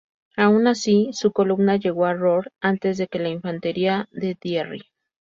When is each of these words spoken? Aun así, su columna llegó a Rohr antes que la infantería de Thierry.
Aun 0.35 0.65
así, 0.65 1.11
su 1.13 1.31
columna 1.31 1.75
llegó 1.75 2.07
a 2.07 2.15
Rohr 2.15 2.51
antes 2.59 3.03
que 3.07 3.19
la 3.19 3.29
infantería 3.29 4.07
de 4.11 4.33
Thierry. 4.33 4.81